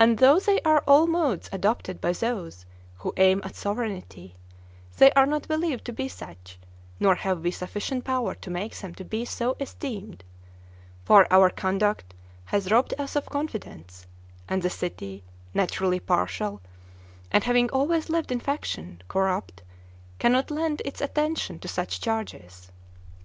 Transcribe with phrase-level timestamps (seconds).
[0.00, 4.34] And though they are all modes adopted by those who aim at sovereignty,
[4.96, 6.58] they are not believed to be such,
[6.98, 10.24] nor have we sufficient power to make them to be so esteemed;
[11.04, 12.14] for our conduct
[12.46, 14.08] has robbed us of confidence,
[14.48, 15.22] and the city,
[15.54, 16.60] naturally partial
[17.30, 19.62] and (having always lived in faction) corrupt,
[20.18, 22.72] cannot lend its attention to such charges.